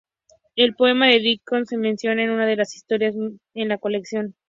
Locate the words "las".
2.55-2.75